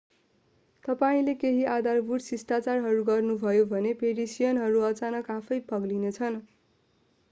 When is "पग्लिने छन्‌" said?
5.69-6.39